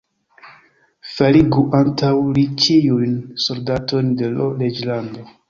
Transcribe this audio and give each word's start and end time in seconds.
Faligu 1.17 1.65
antaŭ 1.79 2.09
li 2.39 2.47
ĉiujn 2.65 3.13
soldatojn 3.45 4.11
de 4.23 4.33
l' 4.35 4.51
reĝlando! 4.65 5.31